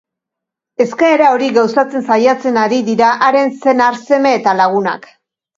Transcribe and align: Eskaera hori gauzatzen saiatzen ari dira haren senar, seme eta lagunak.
Eskaera 0.85 1.27
hori 1.35 1.49
gauzatzen 1.57 2.07
saiatzen 2.09 2.57
ari 2.63 2.81
dira 2.89 3.13
haren 3.27 3.55
senar, 3.67 4.03
seme 4.11 4.37
eta 4.41 4.57
lagunak. 4.63 5.11